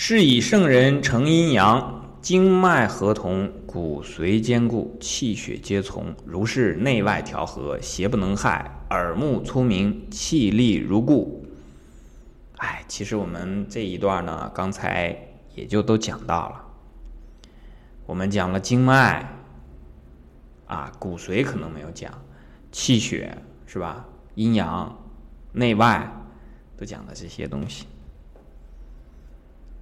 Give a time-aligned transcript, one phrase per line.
[0.00, 6.14] 是以圣人成阴阳，经脉合同，骨髓坚固，气血皆从。
[6.24, 11.44] 如是内外调和，邪不能害，耳目聪明，气力如故。
[12.58, 15.18] 哎，其实我们这一段呢，刚才
[15.56, 16.64] 也就都讲到了。
[18.06, 19.28] 我们讲了经脉，
[20.68, 22.12] 啊，骨髓可能没有讲，
[22.70, 23.36] 气血
[23.66, 24.06] 是吧？
[24.36, 24.96] 阴阳、
[25.50, 26.08] 内外
[26.76, 27.84] 都讲的这些东西。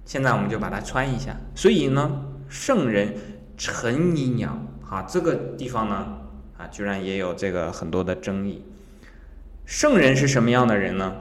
[0.07, 1.35] 现在我们就把它穿一下。
[1.53, 3.13] 所以呢，圣人
[3.57, 6.17] 成阴阳，啊，这个地方呢，
[6.57, 8.65] 啊，居然也有这个很多的争议。
[9.65, 11.13] 圣人是什么样的人呢？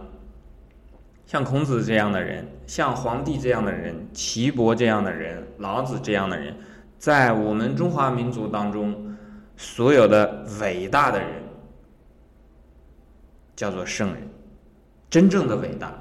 [1.27, 6.57] 像孔子这样的人，像皇帝这样的人，岐伯这样的人，老子这样的人，
[6.97, 9.17] 在我们中华民族当中，
[9.57, 11.43] 所有的伟大的人，
[13.57, 14.29] 叫做圣人，
[15.11, 15.93] 真正的伟大。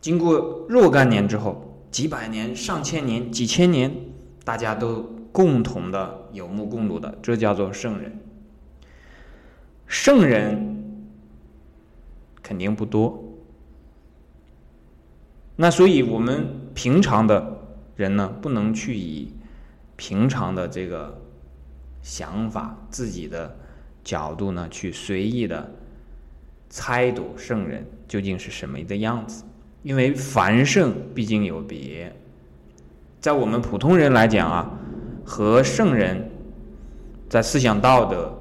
[0.00, 3.92] 经过若干年之后，几百年、上千年、几千年，
[4.44, 8.18] 大家都共同的有目共睹的，这叫做圣人。
[9.86, 11.04] 圣人
[12.42, 13.24] 肯定不多，
[15.56, 17.58] 那所以我们平常的
[17.96, 19.32] 人呢，不能去以
[19.96, 21.20] 平常的这个
[22.02, 23.56] 想法、自己的
[24.04, 25.74] 角度呢，去随意的
[26.68, 29.42] 猜度圣人究竟是什么的样子。
[29.88, 32.14] 因为凡圣毕竟有别，
[33.22, 34.70] 在我们普通人来讲啊，
[35.24, 36.30] 和圣人
[37.26, 38.38] 在思想道德，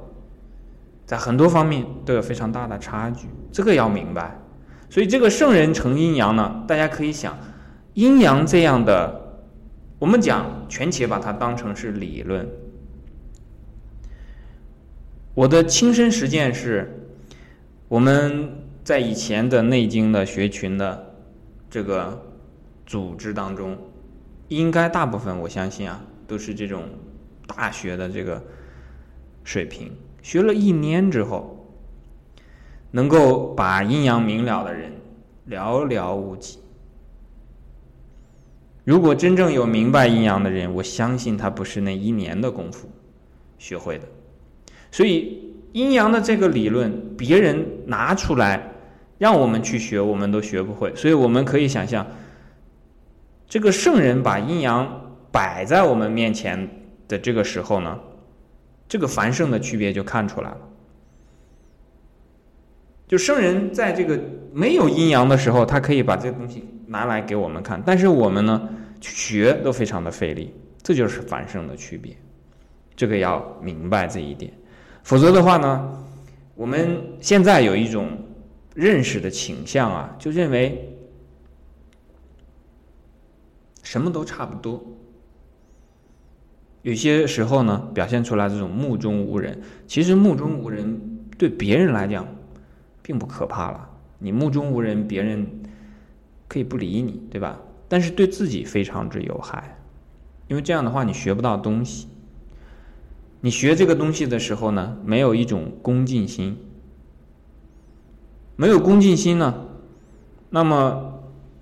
[1.06, 4.38] 在很多方面都有非常大的差距，这个要明白。
[4.90, 7.40] 所以这个圣人成阴阳呢，大家可以想，
[7.94, 9.40] 阴阳这样的，
[10.00, 12.45] 我们讲全且把它当成是理论。
[15.34, 17.08] 我的亲身实践是，
[17.88, 18.50] 我们
[18.84, 21.06] 在以前的《内经》的学群的。
[21.78, 22.20] 这个
[22.88, 23.78] 组织当中，
[24.47, 26.86] 应该大部分我相信啊，都是这种
[27.45, 28.44] 大学的这个
[29.44, 29.91] 水平。
[30.24, 31.72] 学了一年之后，
[32.90, 34.91] 能够把阴阳明了的人
[35.47, 36.57] 寥寥无几。
[38.84, 42.90] 如果真正有明白阴阳的人，我相信他不是那一年的功夫
[43.59, 44.07] 学会的。
[44.90, 48.73] 所以阴阳的这个理论，别人拿出来。
[49.17, 50.95] 让我们去学，我们都学不会。
[50.95, 52.05] 所以我们可以想象，
[53.47, 56.69] 这个圣人把阴阳摆在我们面前
[57.07, 58.00] 的这个时候呢，
[58.88, 60.57] 这个凡圣的区别就看出来了。
[63.07, 64.19] 就圣人在这个
[64.53, 68.69] 没有阴阳的时候，他可以把这个东西拿来给我们看，但是我们呢，
[69.01, 70.53] 去学都非常的费力，
[70.84, 72.16] 这就是凡圣的区别。
[72.95, 74.51] 这个要明白这一点，
[75.03, 75.89] 否则的话呢，
[76.53, 78.07] 我们现在有一种。
[78.78, 80.96] 认识的倾向啊，就认为
[83.82, 84.84] 什么都差不多。
[86.84, 89.60] 有些时候呢，表现出来这种目中无人。
[89.88, 92.28] 其实目中无人对别人来讲
[93.02, 93.90] 并不可怕了。
[94.20, 95.48] 你目中无人，别人
[96.48, 97.59] 可以不理你，对吧？
[97.88, 99.80] 但是对自己非常之有害，
[100.48, 102.08] 因为这样的话你学不到东西。
[103.42, 106.59] 你学这个东西的时候呢，没有一种恭敬心。
[108.57, 109.53] 没有恭敬心呢，
[110.50, 111.13] 那么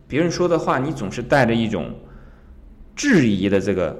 [0.08, 1.94] 别人说的话，你总是带着一种
[2.96, 3.96] 质疑的这个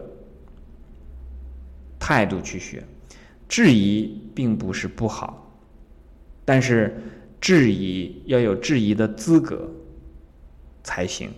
[2.00, 2.82] 态度去学。
[3.50, 5.52] 质疑并不是不好，
[6.46, 7.00] 但是
[7.42, 9.70] 质疑要有质疑的资格
[10.82, 11.30] 才行。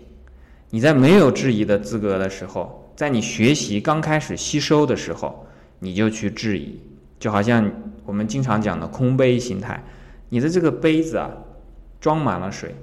[0.69, 5.45] 你在没有质疑的资格的时候，在你学习刚开始吸收的时候，
[5.79, 6.79] 你就去质疑，
[7.19, 7.69] 就好像
[8.05, 9.83] 我们经常讲的空杯心态，
[10.29, 11.31] 你的这个杯子啊。
[11.99, 12.75] 装满了水，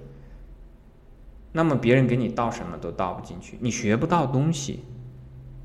[1.53, 4.85] 那么别人给你倒什么都倒不进去，你学不到东西。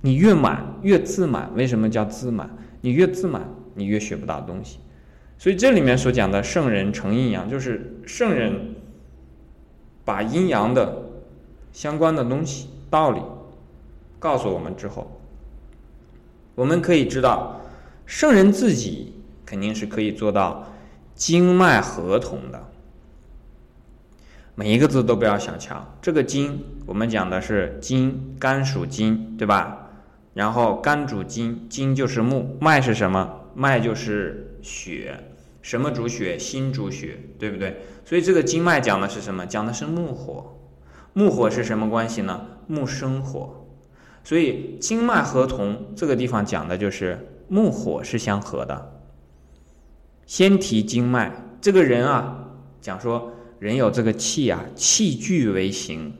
[0.02, 2.50] 你越满越自满，为什么叫自满？
[2.80, 4.80] 你越自满，你越学不到东西。
[5.38, 8.76] 所以这里面所讲的圣人成阴阳，就是圣人
[10.06, 11.04] 把阴阳的
[11.74, 13.22] 相关的东西道理
[14.19, 15.19] 告诉我们之后，
[16.56, 17.60] 我们可以知道，
[18.06, 19.16] 圣人自己
[19.46, 20.66] 肯定是可以做到
[21.13, 22.69] 经脉合同的。
[24.60, 25.82] 每一个字都不要小瞧。
[26.02, 29.88] 这个金，我们讲的是金，肝属金，对吧？
[30.34, 33.40] 然后肝主金，金就是木，脉是什么？
[33.56, 35.18] 脉就是血。
[35.62, 36.38] 什么主血？
[36.38, 37.78] 心主血，对不对？
[38.04, 39.46] 所以这个经脉讲的是什么？
[39.46, 40.58] 讲的是木火。
[41.14, 42.46] 木火是什么关系呢？
[42.68, 43.66] 木生火。
[44.26, 47.18] 所以经脉合同这个地方讲的就是
[47.48, 48.92] 木火是相合的。
[50.26, 52.44] 先提经脉，这个人啊，
[52.82, 53.32] 讲说。
[53.60, 56.14] 人有这个气啊，气聚为形，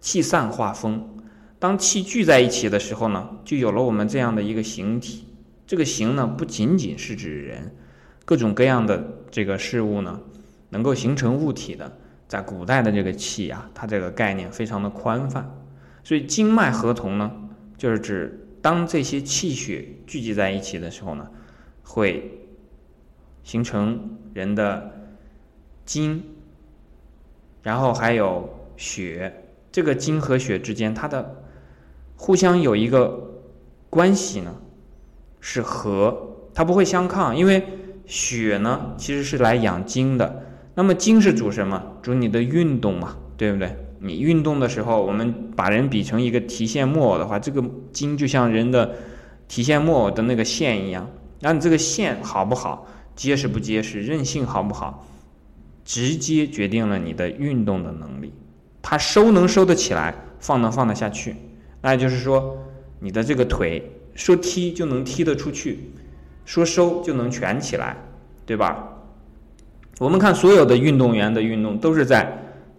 [0.00, 1.16] 气散化风。
[1.58, 5.26] 当气聚在一起的时候呢，就有了我们这样的一个形体。
[5.66, 7.74] 这个形呢，不仅仅是指人，
[8.24, 10.18] 各种各样的这个事物呢，
[10.70, 15.46] 能够形成物体的，在古代的这个气啊，它这个概念非常的宽泛。
[16.02, 17.30] 所以经脉合同呢，
[17.76, 21.28] 就是指当这些气血聚集在一起的时候呢，
[21.82, 22.48] 会
[23.42, 24.97] 形成人的
[25.88, 26.22] 筋，
[27.62, 28.46] 然后还有
[28.76, 29.44] 血。
[29.72, 31.42] 这个筋和血之间，它的
[32.14, 33.42] 互相有一个
[33.88, 34.54] 关系呢，
[35.40, 37.64] 是和，它不会相抗，因为
[38.04, 40.44] 血呢其实是来养筋的。
[40.74, 41.82] 那么筋是主什么？
[42.02, 43.74] 主你的运动嘛，对不对？
[44.00, 47.64] 你运动的时候，我们把人比成一个提线木偶的话，这个
[47.94, 48.94] 筋就像人的
[49.48, 51.08] 提线木偶的那个线一样。
[51.40, 52.86] 那你这个线好不好，
[53.16, 55.06] 结实不结实，韧性好不好，
[55.88, 58.30] 直接决定了你的运动的能力。
[58.82, 61.34] 它收能收得起来，放能放得下去。
[61.80, 62.58] 那就是说，
[63.00, 63.82] 你的这个腿
[64.14, 65.78] 说踢就能踢得出去，
[66.44, 67.96] 说收就能蜷起来，
[68.44, 68.86] 对吧？
[69.98, 72.30] 我们看所有的运动员的运动都是在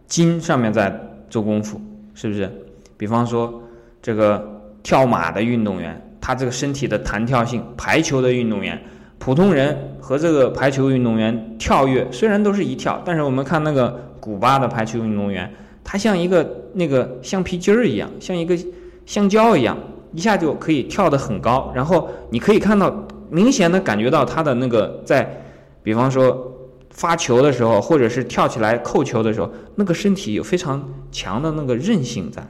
[0.05, 1.07] 筋上面在。
[1.29, 1.79] 做功夫
[2.15, 2.51] 是不是？
[2.97, 3.61] 比方说
[4.01, 8.81] 这个跳马的运动员，他这个身体的弹跳性；排球的运动员，
[9.19, 18.57] 普通人和这个排球运动员跳跃虽然都是一跳，但是我们看那个古巴的排球运动员，他像一个那个橡皮筋儿一样，像一个
[19.05, 19.77] 香蕉一样，
[20.13, 21.71] 一下就可以跳得很高。
[21.75, 25.43] 然后你可以看到明显的感觉到他的那个在，
[25.83, 26.47] 比方说。
[26.91, 32.45] 发球的时候，或者是跳起来扣球的时候，那个身体有非常强的那个韧性在，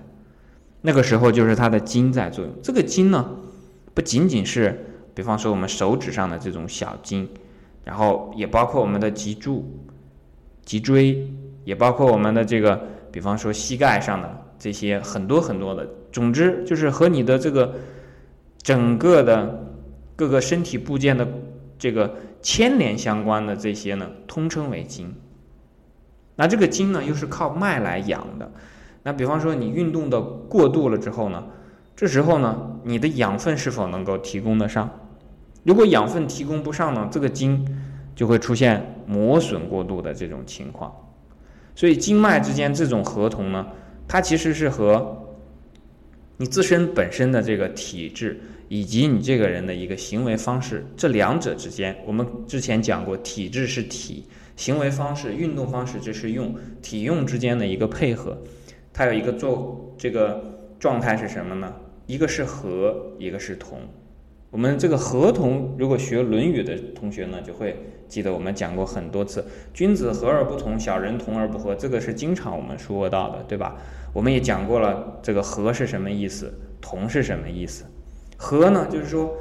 [0.82, 2.52] 那个时候就是他的筋在作用。
[2.64, 3.30] 这个筋呢，
[3.94, 4.89] 不仅仅是，
[5.20, 7.28] 比方说我们手指上的这种小筋，
[7.84, 9.70] 然后也包括我们的脊柱、
[10.64, 11.28] 脊椎，
[11.66, 12.82] 也包括我们的这个，
[13.12, 15.86] 比方说膝盖上的这些很多很多的。
[16.10, 17.76] 总之，就是和你的这个
[18.62, 19.74] 整个的
[20.16, 21.28] 各个身体部件的
[21.78, 22.16] 这个。
[22.42, 25.14] 牵连相关的这些呢，通称为筋。
[26.38, 28.50] 那这个筋呢，又是靠脉来养的。
[29.04, 31.44] 那比方说你运动的过度了之后呢，
[31.98, 34.90] 这时候呢，你的养分是否能够提供得上？
[35.64, 37.66] 如果养分提供不上呢，这个经
[38.16, 40.94] 就会出现磨损过度的这种情况。
[41.76, 43.68] 所以经脉之间这种合同呢，
[44.08, 45.36] 它其实是和
[46.38, 48.40] 你自身本身的这个体质。
[48.72, 54.24] 以及你这个人的一个行为方式，这两者之间，我们之前讲过，体质是体，
[54.56, 58.38] 行为方式、运动方式这是用，体用之间的一个配合，
[58.94, 60.40] 它有一个做这个
[60.78, 61.74] 状态是什么呢？
[62.06, 63.80] 一个是和，一个是同。
[64.52, 67.76] 我们这个合同，如果学《论语》的同学呢，就会
[68.08, 73.76] 记得我们讲过很多次，君子和而不同，小人同而不和，这个是经常我们说到的，对吧？
[74.12, 76.52] 我们也讲过了，这个和是什么意思，
[76.82, 77.86] 同是什么意思？
[78.38, 79.36] 和呢，就是说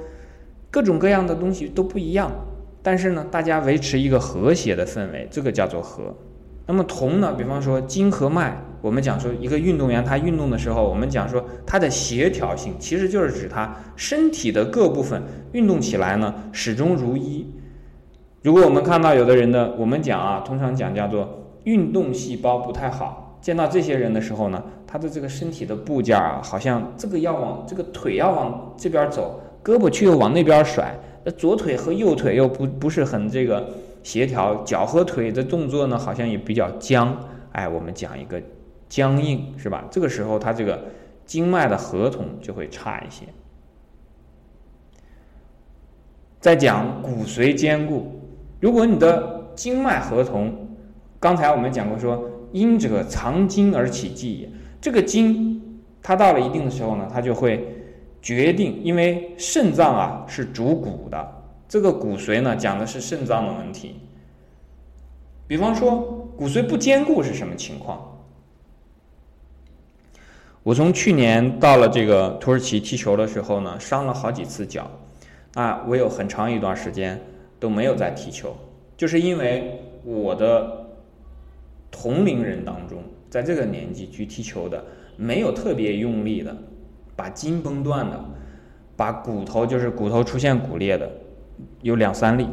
[0.70, 2.30] 各种各样的东西都不一样，
[2.82, 6.14] 但是呢，大家维持一个和谐的氛围，这个叫做和。
[6.66, 15.22] 那么同呢，比方说筋和脉，我们讲说一个运动员他运动的时候，我们讲说他的协调性，其实就是指他身体的各部分
[15.52, 17.46] 运动起来呢始终如一。
[18.42, 21.28] 如果我们看到有的人的，我们讲啊，通常讲叫做
[21.64, 24.62] 运动细胞不太好，见到这些人的时候呢。
[24.90, 33.68] 他的这个身体的部件啊，好像这个要往这个腿要往这边走，胳膊却又往那边甩，那左腿和右腿又不不是很这个
[34.02, 37.14] 协调，脚和腿的动作呢好像也比较僵，
[37.52, 38.40] 哎，我们讲一个
[38.88, 39.84] 僵硬是吧？
[39.90, 40.86] 这个时候它这个
[41.26, 43.26] 经脉的合同就会差一些。
[46.40, 48.20] 再讲骨髓坚固，
[48.60, 50.68] 如果你的经脉合同，
[51.18, 54.48] 刚才我们讲过说，阴者藏精而起气也。
[54.80, 57.84] 这个精，它到了一定的时候呢，它就会
[58.22, 63.96] 决定，因为肾脏啊是主骨的，这个骨髓呢讲的是肾脏的问题。
[65.48, 68.17] 比方说骨髓不坚固是什么情况？
[70.68, 74.86] 我从去年到了这个土耳其踢球的时候呢，伤了好几次脚，
[75.54, 77.18] 啊，我有很长一段时间
[77.58, 78.54] 都没有在踢球，
[78.94, 80.90] 就是因为我的
[81.90, 82.98] 同龄人当中。
[83.30, 84.84] 在这个年纪去踢球的，
[85.16, 86.54] 没有特别用力的，
[87.16, 88.22] 把筋崩断的，
[88.94, 91.10] 把骨头就是骨头出现骨裂的，
[91.80, 92.46] 有两三例，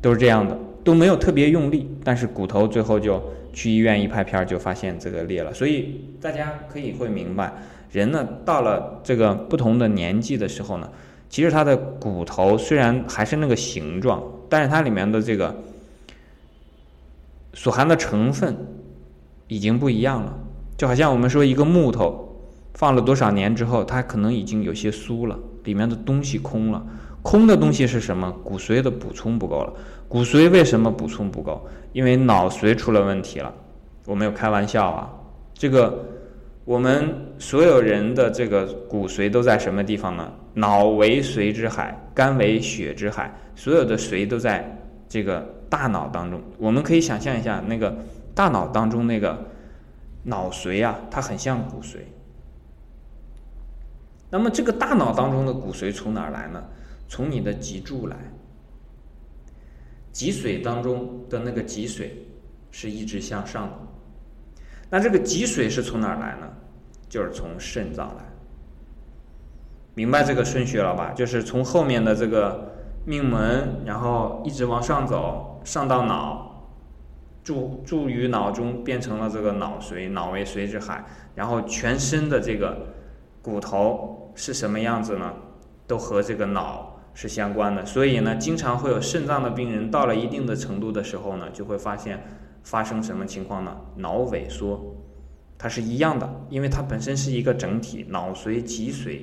[0.00, 3.22] 都是这样的，都没有特别用力，但是骨头最后就
[3.58, 5.52] 去医院一拍片儿就发现这个裂了。
[5.52, 7.52] 所以大家可以会明白，
[7.90, 10.88] 人呢到了这个不同的年纪的时候呢，
[11.28, 15.54] 其实他的骨头虽然还是那个形状，但是它里面的这个
[17.54, 18.56] 所含的成分。
[19.50, 20.38] 已经不一样了，
[20.76, 22.38] 就好像我们说一个木头
[22.74, 26.84] 放了多少年之后，它可能已经有些酥了，里面的东西空了。
[27.22, 28.30] 空的东西是什么？
[28.44, 29.72] 骨髓的补充不够了。
[30.08, 31.64] 骨髓为什么补充不够？
[31.92, 33.52] 因为脑髓出了问题了。
[34.06, 35.12] 我没有开玩笑啊，
[35.52, 36.02] 这个
[36.64, 40.32] 我们所有人的这个骨髓都在什么地方呢？
[40.54, 44.76] 脑为髓之海，肝为血之海，所有的髓都在
[45.08, 46.40] 这个大脑当中。
[46.56, 47.94] 我们可以想象一下，那个
[48.34, 49.38] 大脑当中那个
[50.22, 51.98] 脑髓啊，它很像骨髓。
[54.30, 56.62] 那么这个大脑当中的骨髓从哪儿来呢？
[57.08, 58.16] 从你的脊柱来，
[60.18, 62.08] 脊髓当中的那个脊髓
[62.72, 63.78] 是一直向上的。
[64.90, 66.48] 那这个脊髓是从哪儿来呢？
[67.08, 68.24] 就是从肾脏来。
[69.94, 71.12] 明白这个顺序了吧？
[71.12, 72.68] 就是从后面的这个
[73.04, 76.68] 命门，然后一直往上走，上到脑，
[77.44, 81.04] 注注于脑中，变成了这个脑髓，脑为髓之海。
[81.36, 82.88] 然后全身的这个
[83.40, 85.32] 骨头是什么样子呢？
[85.86, 86.97] 都和这个脑。
[87.20, 92.22] 是相关的，所以呢，经常会有肾脏的病人到了一定的程度的时候呢，就会发现
[92.62, 93.76] 发生什么情况呢？
[93.96, 94.94] 脑萎缩，
[95.58, 99.22] 它是一样的，因为它本身是一个整体，脑髓、脊髓、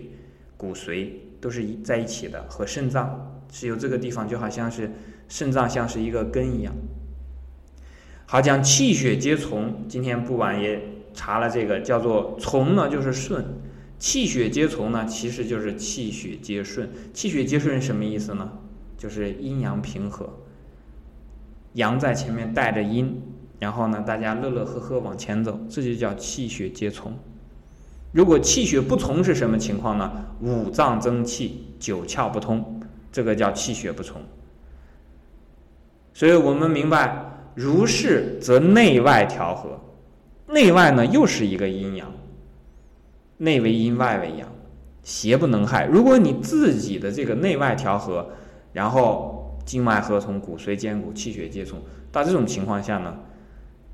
[0.57, 1.07] 骨髓
[1.39, 4.91] 都是一在一起的，和肾脏是由这个地方就好像是
[5.29, 6.73] 肾脏像是一个根一样。
[8.25, 10.81] 好，讲气血皆从，今天不晚也
[11.13, 13.45] 查了这个叫做从呢，就是顺。
[14.05, 16.87] 气血皆从呢，其实就是气血皆顺。
[17.11, 18.51] 气血皆顺什么意思呢？
[18.95, 20.29] 就是阴阳平和，
[21.73, 23.19] 阳在前面带着阴，
[23.57, 27.17] 然后呢，大家乐乐呵呵往前走，这就叫气血皆从。
[28.11, 30.27] 如果气血不从是什么情况呢？
[30.39, 32.79] 五脏增气，九窍不通，
[33.11, 34.21] 这个叫气血不从。
[36.13, 39.81] 所以我们明白，如是则内外调和，
[40.47, 42.07] 内外呢又是一个阴阳。
[43.37, 44.47] 内为阴，外为阳，
[45.03, 45.85] 邪不能害。
[45.85, 48.29] 如果你自己的这个内外调和，
[48.71, 53.15] 然后经脉合从，骨髓坚固，气血皆从，到这种情况下呢，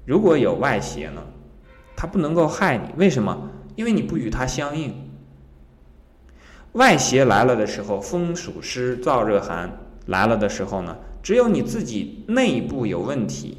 [0.05, 1.21] 如果有外邪呢，
[1.95, 2.83] 它不能够害你。
[2.98, 3.50] 为什么？
[3.75, 4.93] 因为你不与它相应。
[6.74, 9.71] 外邪来了的时候，风暑湿燥热寒
[10.05, 13.57] 来了的时候呢，只有你自己内部有问题，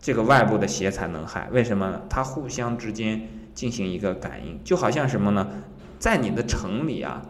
[0.00, 1.48] 这个外部的邪才能害。
[1.50, 2.00] 为什么？
[2.08, 3.28] 它互相之间。
[3.54, 5.48] 进行一个感应，就好像什么呢？
[5.98, 7.22] 在你的城里啊，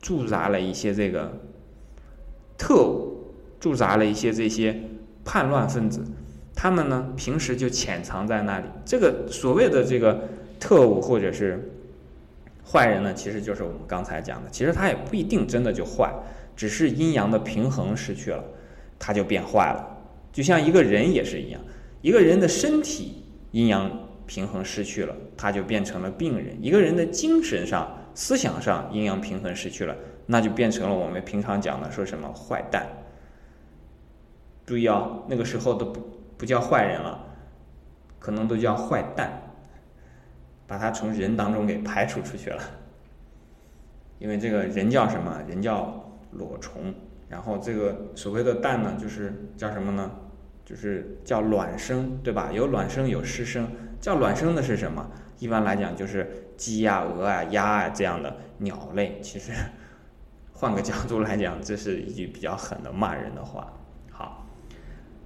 [0.00, 1.40] 驻扎了一些这个
[2.58, 4.78] 特务，驻扎了一些这些
[5.24, 6.04] 叛乱分子，
[6.54, 8.66] 他们呢平时就潜藏在那里。
[8.84, 10.28] 这个所谓的这个
[10.60, 11.72] 特务或者是
[12.70, 16.12] 坏人呢，其实就是我们刚才讲的，其实他也不一定真的就坏，
[16.54, 18.44] 只是阴阳的平衡失去了，
[18.98, 19.96] 他就变坏了。
[20.30, 21.60] 就像一个人也是一样，
[22.02, 24.03] 一个人的身体阴阳。
[24.26, 26.56] 平衡失去了，他就变成了病人。
[26.62, 29.94] 一个人的精神上、思想上阴阳平衡失去了，
[30.26, 32.86] 那就变成了我们平常讲的说什么坏蛋。
[34.66, 36.00] 注意啊，那个时候都不
[36.38, 37.24] 不叫坏人了，
[38.18, 39.42] 可能都叫坏蛋，
[40.66, 42.62] 把他从人当中给排除出去了。
[44.18, 45.42] 因为这个人叫什么？
[45.46, 46.94] 人叫裸虫，
[47.28, 50.10] 然后这个所谓的蛋呢，就是叫什么呢？
[50.64, 52.50] 就是叫卵生，对吧？
[52.52, 53.68] 有卵生，有湿生。
[54.00, 55.06] 叫卵生的是什么？
[55.38, 59.18] 一般来讲就是鸡啊、鹅啊、鸭啊这样的鸟类。
[59.22, 59.52] 其实
[60.52, 63.66] 换个角度来讲，这是一句比较狠的骂人的话。
[64.10, 64.46] 好，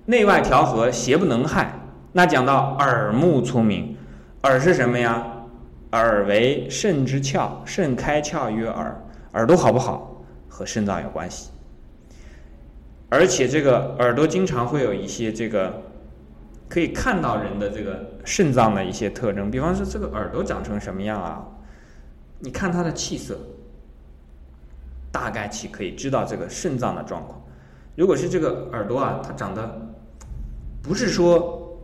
[0.07, 1.73] 内外调和，邪不能害。
[2.13, 3.97] 那讲到耳目聪明，
[4.43, 5.25] 耳是什么呀？
[5.93, 9.05] 耳为肾之窍，肾开窍于耳。
[9.35, 11.51] 耳朵好不好，和肾脏有关系。
[13.09, 15.83] 而且这个耳朵经常会有一些这个。
[16.71, 21.43] 可以看到人的这个肾脏的一些特征，比方说这个耳朵长成什么样啊？
[22.41, 23.39] 你看它的气色，
[25.11, 27.43] 大概其可以知道这个肾脏的状况。
[27.97, 29.81] 如果是这个耳朵啊，它长得
[30.83, 31.81] 不是说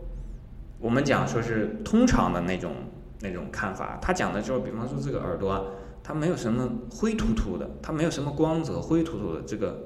[0.79, 2.73] 我们讲说是通常的那种
[3.19, 5.63] 那种看法，他讲的就是比方说这个耳朵啊，
[6.03, 9.83] 它没有什么灰秃秃的，它没有什么光泽，灰秃秃的，这个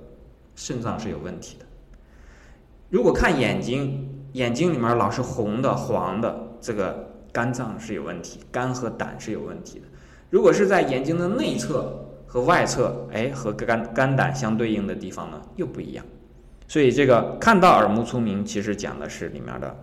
[0.59, 1.65] 肾脏是有问题的。
[2.89, 4.05] 如果看眼睛。
[4.33, 9.85] 眼睛里面老是红的、黄的，这个肝脏是有问题，肝和胆是有问题的。
[10.29, 16.05] 如果是在眼睛的内侧和外侧，哎，和肝肝胆相对应的地方呢，又不一样。
[16.67, 19.75] 所以这个看到耳目聪明，其实讲的是里面的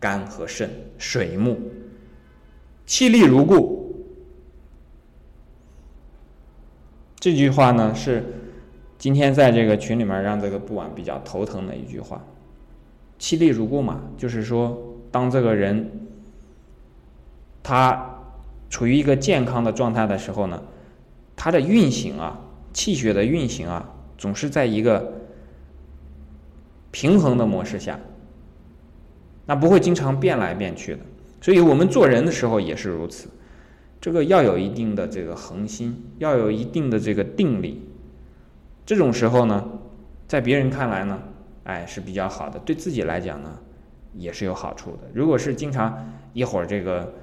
[0.00, 1.60] 肝和肾、水目，
[2.86, 3.94] 气力如故。
[7.20, 8.24] 这句话呢，是
[9.02, 12.24] 今天在这个群里面让这个不晚比较头疼的一句话。
[13.18, 14.80] 气力如故嘛，就是说，
[15.10, 15.90] 当这个人
[17.64, 18.20] 他
[18.70, 20.62] 处于一个健康的状态的时候呢，
[21.34, 22.38] 他的运行啊，
[22.72, 25.12] 气血的运行啊，总是在一个
[26.92, 27.98] 平衡的模式下，
[29.46, 31.00] 那不会经常变来变去的。
[31.40, 33.28] 所以我们做人的时候也是如此，
[34.00, 37.82] 这个要有一定的这个恒心，要有一定的这个定力。
[38.84, 39.64] 这种时候呢，
[40.26, 41.18] 在别人看来呢，
[41.64, 43.58] 哎是比较好的，对自己来讲呢，
[44.14, 45.08] 也是有好处的。
[45.14, 45.96] 如果是经常
[46.32, 47.14] 一会儿这个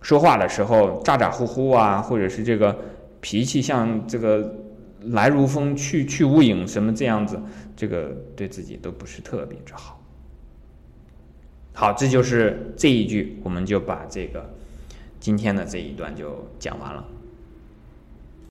[0.00, 2.76] 说话的时候咋咋呼呼啊，或者是这个
[3.20, 4.54] 脾气像这个
[5.02, 7.40] 来如风去去无影什么这样子，
[7.76, 10.00] 这个对自己都不是特别之好。
[11.74, 14.48] 好，这就是这一句，我们就把这个
[15.20, 17.04] 今天的这一段就讲完了。